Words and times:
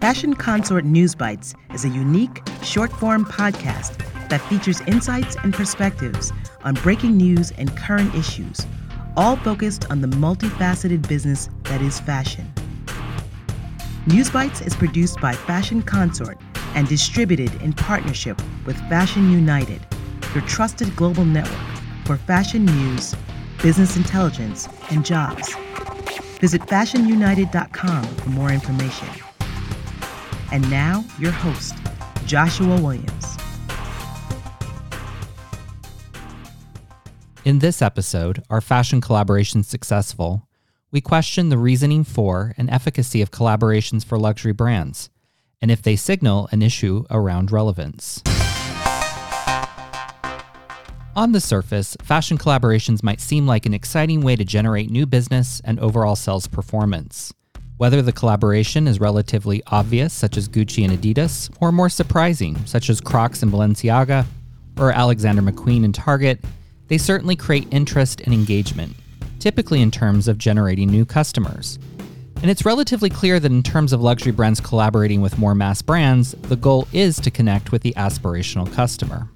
Fashion 0.00 0.34
Consort 0.34 0.84
News 0.84 1.14
Bites 1.14 1.54
is 1.74 1.84
a 1.84 1.88
unique, 1.88 2.40
short 2.62 2.90
form 2.92 3.24
podcast 3.26 3.98
that 4.30 4.40
features 4.42 4.80
insights 4.82 5.36
and 5.42 5.52
perspectives 5.52 6.32
on 6.64 6.74
breaking 6.76 7.16
news 7.16 7.50
and 7.58 7.76
current 7.76 8.14
issues, 8.14 8.66
all 9.16 9.36
focused 9.36 9.90
on 9.90 10.00
the 10.00 10.08
multifaceted 10.08 11.06
business 11.06 11.50
that 11.64 11.82
is 11.82 12.00
fashion. 12.00 12.50
News 14.06 14.30
Bites 14.30 14.62
is 14.62 14.74
produced 14.74 15.20
by 15.20 15.34
Fashion 15.34 15.82
Consort 15.82 16.38
and 16.74 16.88
distributed 16.88 17.52
in 17.60 17.74
partnership 17.74 18.40
with 18.64 18.78
Fashion 18.88 19.30
United, 19.30 19.80
your 20.34 20.42
trusted 20.44 20.96
global 20.96 21.24
network 21.24 21.60
for 22.04 22.16
fashion 22.16 22.64
news, 22.64 23.14
business 23.62 23.96
intelligence, 23.96 24.68
and 24.90 25.04
jobs. 25.04 25.54
Visit 26.40 26.62
fashionunited.com 26.62 28.04
for 28.04 28.30
more 28.30 28.50
information. 28.50 29.08
And 30.52 30.68
now, 30.70 31.04
your 31.18 31.32
host, 31.32 31.74
Joshua 32.24 32.80
Williams. 32.80 33.36
In 37.44 37.58
this 37.58 37.82
episode, 37.82 38.42
Are 38.50 38.60
Fashion 38.60 39.00
Collaborations 39.00 39.64
Successful? 39.64 40.46
We 40.90 41.00
question 41.00 41.48
the 41.48 41.58
reasoning 41.58 42.04
for 42.04 42.54
and 42.56 42.70
efficacy 42.70 43.20
of 43.22 43.30
collaborations 43.30 44.04
for 44.04 44.18
luxury 44.18 44.52
brands, 44.52 45.10
and 45.60 45.70
if 45.70 45.82
they 45.82 45.96
signal 45.96 46.48
an 46.52 46.62
issue 46.62 47.04
around 47.10 47.50
relevance. 47.50 48.22
On 51.18 51.32
the 51.32 51.40
surface, 51.40 51.96
fashion 52.00 52.38
collaborations 52.38 53.02
might 53.02 53.20
seem 53.20 53.44
like 53.44 53.66
an 53.66 53.74
exciting 53.74 54.20
way 54.20 54.36
to 54.36 54.44
generate 54.44 54.88
new 54.88 55.04
business 55.04 55.60
and 55.64 55.80
overall 55.80 56.14
sales 56.14 56.46
performance. 56.46 57.34
Whether 57.76 58.02
the 58.02 58.12
collaboration 58.12 58.86
is 58.86 59.00
relatively 59.00 59.60
obvious, 59.66 60.12
such 60.12 60.36
as 60.36 60.48
Gucci 60.48 60.84
and 60.88 60.96
Adidas, 60.96 61.52
or 61.60 61.72
more 61.72 61.88
surprising, 61.88 62.64
such 62.66 62.88
as 62.88 63.00
Crocs 63.00 63.42
and 63.42 63.50
Balenciaga, 63.50 64.26
or 64.78 64.92
Alexander 64.92 65.42
McQueen 65.42 65.84
and 65.84 65.92
Target, 65.92 66.38
they 66.86 66.98
certainly 66.98 67.34
create 67.34 67.66
interest 67.72 68.20
and 68.20 68.32
engagement, 68.32 68.94
typically 69.40 69.82
in 69.82 69.90
terms 69.90 70.28
of 70.28 70.38
generating 70.38 70.88
new 70.88 71.04
customers. 71.04 71.80
And 72.42 72.48
it's 72.48 72.64
relatively 72.64 73.10
clear 73.10 73.40
that 73.40 73.50
in 73.50 73.64
terms 73.64 73.92
of 73.92 74.00
luxury 74.00 74.30
brands 74.30 74.60
collaborating 74.60 75.20
with 75.20 75.36
more 75.36 75.56
mass 75.56 75.82
brands, 75.82 76.36
the 76.42 76.54
goal 76.54 76.86
is 76.92 77.18
to 77.18 77.30
connect 77.32 77.72
with 77.72 77.82
the 77.82 77.94
aspirational 77.94 78.72
customer. 78.72 79.28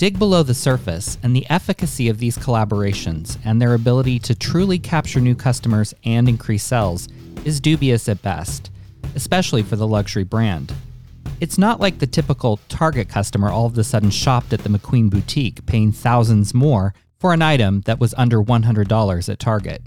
Dig 0.00 0.18
below 0.18 0.42
the 0.42 0.54
surface, 0.54 1.18
and 1.22 1.36
the 1.36 1.44
efficacy 1.50 2.08
of 2.08 2.16
these 2.16 2.38
collaborations 2.38 3.36
and 3.44 3.60
their 3.60 3.74
ability 3.74 4.18
to 4.20 4.34
truly 4.34 4.78
capture 4.78 5.20
new 5.20 5.34
customers 5.34 5.92
and 6.04 6.26
increase 6.26 6.64
sales 6.64 7.06
is 7.44 7.60
dubious 7.60 8.08
at 8.08 8.22
best, 8.22 8.70
especially 9.14 9.62
for 9.62 9.76
the 9.76 9.86
luxury 9.86 10.24
brand. 10.24 10.72
It's 11.38 11.58
not 11.58 11.80
like 11.80 11.98
the 11.98 12.06
typical 12.06 12.58
Target 12.70 13.10
customer 13.10 13.50
all 13.50 13.66
of 13.66 13.76
a 13.76 13.84
sudden 13.84 14.08
shopped 14.08 14.54
at 14.54 14.60
the 14.60 14.70
McQueen 14.70 15.10
boutique, 15.10 15.66
paying 15.66 15.92
thousands 15.92 16.54
more 16.54 16.94
for 17.18 17.34
an 17.34 17.42
item 17.42 17.82
that 17.82 18.00
was 18.00 18.14
under 18.16 18.42
$100 18.42 19.28
at 19.28 19.38
Target. 19.38 19.82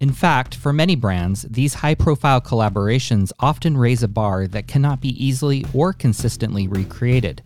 In 0.00 0.10
fact, 0.10 0.56
for 0.56 0.72
many 0.72 0.96
brands, 0.96 1.42
these 1.42 1.74
high 1.74 1.94
profile 1.94 2.40
collaborations 2.40 3.30
often 3.38 3.76
raise 3.76 4.02
a 4.02 4.08
bar 4.08 4.48
that 4.48 4.66
cannot 4.66 5.00
be 5.00 5.10
easily 5.24 5.64
or 5.72 5.92
consistently 5.92 6.66
recreated 6.66 7.40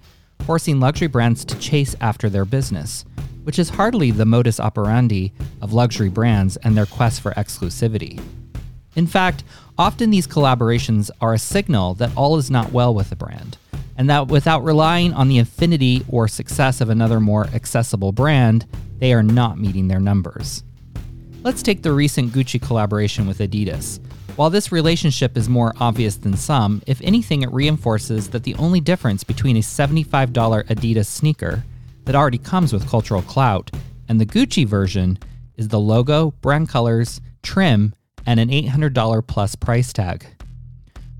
forcing 0.44 0.80
luxury 0.80 1.08
brands 1.08 1.44
to 1.44 1.58
chase 1.58 1.94
after 2.00 2.28
their 2.28 2.44
business, 2.44 3.04
which 3.44 3.58
is 3.58 3.70
hardly 3.70 4.10
the 4.10 4.26
modus 4.26 4.60
operandi 4.60 5.32
of 5.60 5.72
luxury 5.72 6.08
brands 6.08 6.56
and 6.58 6.76
their 6.76 6.86
quest 6.86 7.20
for 7.20 7.32
exclusivity. 7.32 8.22
In 8.94 9.06
fact, 9.06 9.44
often 9.78 10.10
these 10.10 10.26
collaborations 10.26 11.10
are 11.20 11.34
a 11.34 11.38
signal 11.38 11.94
that 11.94 12.14
all 12.16 12.36
is 12.36 12.50
not 12.50 12.72
well 12.72 12.94
with 12.94 13.10
the 13.10 13.16
brand, 13.16 13.56
and 13.96 14.08
that 14.10 14.28
without 14.28 14.64
relying 14.64 15.12
on 15.12 15.28
the 15.28 15.38
affinity 15.38 16.04
or 16.08 16.28
success 16.28 16.80
of 16.80 16.90
another 16.90 17.20
more 17.20 17.46
accessible 17.54 18.12
brand, 18.12 18.66
they 18.98 19.12
are 19.12 19.22
not 19.22 19.58
meeting 19.58 19.88
their 19.88 20.00
numbers. 20.00 20.62
Let's 21.42 21.62
take 21.62 21.82
the 21.82 21.92
recent 21.92 22.32
Gucci 22.32 22.60
collaboration 22.60 23.26
with 23.26 23.38
Adidas, 23.38 23.98
while 24.36 24.50
this 24.50 24.72
relationship 24.72 25.36
is 25.36 25.48
more 25.48 25.74
obvious 25.78 26.16
than 26.16 26.36
some, 26.36 26.82
if 26.86 27.00
anything, 27.02 27.42
it 27.42 27.52
reinforces 27.52 28.30
that 28.30 28.44
the 28.44 28.54
only 28.54 28.80
difference 28.80 29.24
between 29.24 29.56
a 29.56 29.60
$75 29.60 30.32
Adidas 30.32 31.06
sneaker 31.06 31.64
that 32.04 32.14
already 32.14 32.38
comes 32.38 32.72
with 32.72 32.88
cultural 32.88 33.22
clout 33.22 33.70
and 34.08 34.20
the 34.20 34.26
Gucci 34.26 34.66
version 34.66 35.18
is 35.56 35.68
the 35.68 35.80
logo, 35.80 36.32
brand 36.40 36.68
colors, 36.68 37.20
trim, 37.42 37.94
and 38.26 38.40
an 38.40 38.48
$800 38.48 39.26
plus 39.26 39.54
price 39.54 39.92
tag. 39.92 40.26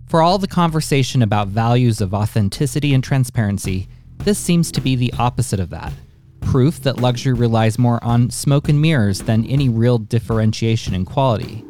For 0.06 0.22
all 0.22 0.38
the 0.38 0.48
conversation 0.48 1.22
about 1.22 1.48
values 1.48 2.00
of 2.00 2.12
authenticity 2.12 2.92
and 2.92 3.02
transparency, 3.02 3.88
this 4.18 4.38
seems 4.38 4.70
to 4.72 4.80
be 4.80 4.94
the 4.94 5.12
opposite 5.18 5.60
of 5.60 5.70
that. 5.70 5.92
Proof 6.40 6.80
that 6.82 7.00
luxury 7.00 7.32
relies 7.32 7.78
more 7.78 8.02
on 8.04 8.30
smoke 8.30 8.68
and 8.68 8.80
mirrors 8.80 9.20
than 9.20 9.46
any 9.46 9.68
real 9.68 9.98
differentiation 9.98 10.94
in 10.94 11.04
quality. 11.04 11.64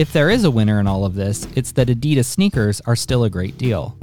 If 0.00 0.14
there 0.14 0.30
is 0.30 0.44
a 0.44 0.50
winner 0.50 0.80
in 0.80 0.86
all 0.86 1.04
of 1.04 1.14
this, 1.14 1.46
it's 1.54 1.72
that 1.72 1.88
Adidas 1.88 2.24
sneakers 2.24 2.80
are 2.86 2.96
still 2.96 3.24
a 3.24 3.28
great 3.28 3.58
deal. 3.58 3.98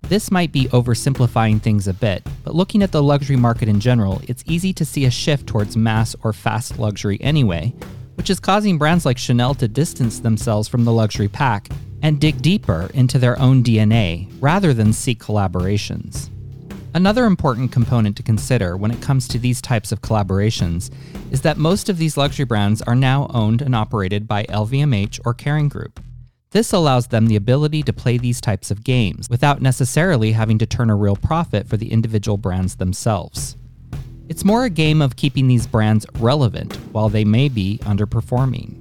This 0.00 0.30
might 0.30 0.52
be 0.52 0.68
oversimplifying 0.68 1.60
things 1.60 1.86
a 1.86 1.92
bit, 1.92 2.26
but 2.44 2.54
looking 2.54 2.82
at 2.82 2.92
the 2.92 3.02
luxury 3.02 3.36
market 3.36 3.68
in 3.68 3.78
general, 3.78 4.22
it's 4.26 4.42
easy 4.46 4.72
to 4.72 4.86
see 4.86 5.04
a 5.04 5.10
shift 5.10 5.46
towards 5.46 5.76
mass 5.76 6.16
or 6.22 6.32
fast 6.32 6.78
luxury 6.78 7.20
anyway, 7.20 7.74
which 8.14 8.30
is 8.30 8.40
causing 8.40 8.78
brands 8.78 9.04
like 9.04 9.18
Chanel 9.18 9.54
to 9.56 9.68
distance 9.68 10.18
themselves 10.18 10.66
from 10.66 10.86
the 10.86 10.92
luxury 10.94 11.28
pack 11.28 11.68
and 12.00 12.18
dig 12.18 12.40
deeper 12.40 12.88
into 12.94 13.18
their 13.18 13.38
own 13.38 13.62
DNA 13.62 14.32
rather 14.40 14.72
than 14.72 14.94
seek 14.94 15.22
collaborations. 15.22 16.30
Another 16.98 17.26
important 17.26 17.70
component 17.70 18.16
to 18.16 18.24
consider 18.24 18.76
when 18.76 18.90
it 18.90 19.00
comes 19.00 19.28
to 19.28 19.38
these 19.38 19.62
types 19.62 19.92
of 19.92 20.02
collaborations 20.02 20.90
is 21.30 21.42
that 21.42 21.56
most 21.56 21.88
of 21.88 21.96
these 21.96 22.16
luxury 22.16 22.44
brands 22.44 22.82
are 22.82 22.96
now 22.96 23.28
owned 23.32 23.62
and 23.62 23.72
operated 23.72 24.26
by 24.26 24.42
LVMH 24.46 25.20
or 25.24 25.32
Kering 25.32 25.68
Group. 25.68 26.00
This 26.50 26.72
allows 26.72 27.06
them 27.06 27.28
the 27.28 27.36
ability 27.36 27.84
to 27.84 27.92
play 27.92 28.18
these 28.18 28.40
types 28.40 28.72
of 28.72 28.82
games 28.82 29.30
without 29.30 29.62
necessarily 29.62 30.32
having 30.32 30.58
to 30.58 30.66
turn 30.66 30.90
a 30.90 30.96
real 30.96 31.14
profit 31.14 31.68
for 31.68 31.76
the 31.76 31.92
individual 31.92 32.36
brands 32.36 32.74
themselves. 32.74 33.56
It's 34.28 34.44
more 34.44 34.64
a 34.64 34.68
game 34.68 35.00
of 35.00 35.14
keeping 35.14 35.46
these 35.46 35.68
brands 35.68 36.04
relevant 36.14 36.74
while 36.90 37.08
they 37.08 37.24
may 37.24 37.48
be 37.48 37.78
underperforming. 37.82 38.74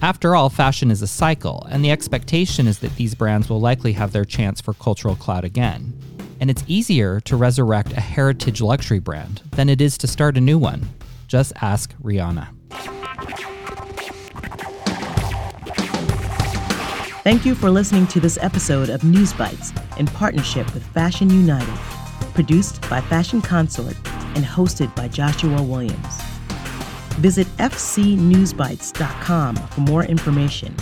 After 0.00 0.36
all, 0.36 0.48
fashion 0.48 0.92
is 0.92 1.02
a 1.02 1.08
cycle, 1.08 1.66
and 1.72 1.84
the 1.84 1.90
expectation 1.90 2.68
is 2.68 2.78
that 2.78 2.94
these 2.94 3.16
brands 3.16 3.50
will 3.50 3.60
likely 3.60 3.94
have 3.94 4.12
their 4.12 4.24
chance 4.24 4.60
for 4.60 4.74
cultural 4.74 5.16
clout 5.16 5.42
again 5.42 5.97
and 6.40 6.50
it's 6.50 6.64
easier 6.66 7.20
to 7.20 7.36
resurrect 7.36 7.92
a 7.92 8.00
heritage 8.00 8.60
luxury 8.60 8.98
brand 8.98 9.42
than 9.52 9.68
it 9.68 9.80
is 9.80 9.98
to 9.98 10.06
start 10.06 10.36
a 10.36 10.40
new 10.40 10.58
one. 10.58 10.88
Just 11.26 11.52
ask 11.60 11.94
Rihanna. 12.02 12.48
Thank 17.22 17.44
you 17.44 17.54
for 17.54 17.68
listening 17.70 18.06
to 18.06 18.20
this 18.20 18.38
episode 18.40 18.88
of 18.88 19.04
News 19.04 19.34
Bites 19.34 19.72
in 19.98 20.06
partnership 20.06 20.72
with 20.72 20.82
Fashion 20.86 21.28
United, 21.28 21.76
produced 22.32 22.80
by 22.88 23.02
Fashion 23.02 23.42
Consort 23.42 23.96
and 24.34 24.44
hosted 24.44 24.94
by 24.96 25.08
Joshua 25.08 25.62
Williams. 25.62 26.22
Visit 27.18 27.46
fcnewsbites.com 27.58 29.56
for 29.56 29.80
more 29.80 30.04
information. 30.04 30.74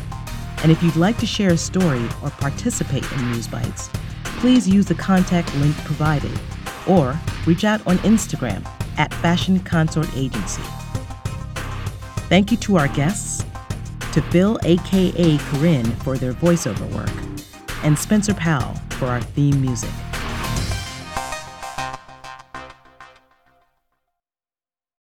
And 0.63 0.71
if 0.71 0.83
you'd 0.83 0.97
like 0.97 1.19
to 1.19 1.27
share 1.27 1.51
a 1.51 1.57
story 1.57 2.05
or 2.23 2.31
participate 2.31 3.11
in 3.11 3.33
News 3.33 3.49
Bites, 3.49 3.89
please 4.47 4.69
use 4.69 4.87
the 4.87 4.95
contact 4.95 5.53
link 5.57 5.75
provided 5.79 6.31
or 6.87 7.19
reach 7.47 7.65
out 7.65 7.85
on 7.85 7.99
Instagram 7.99 8.65
at 8.97 9.13
Fashion 9.15 9.59
Consort 9.59 10.09
Agency. 10.17 10.63
Thank 12.29 12.53
you 12.53 12.57
to 12.59 12.77
our 12.77 12.87
guests, 12.87 13.45
to 14.13 14.23
Phil 14.31 14.57
aka 14.63 15.39
Corinne 15.39 15.91
for 15.97 16.17
their 16.17 16.33
voiceover 16.33 16.89
work, 16.95 17.11
and 17.83 17.99
Spencer 17.99 18.35
Powell 18.35 18.77
for 18.91 19.07
our 19.07 19.21
theme 19.21 19.61
music. 19.61 19.91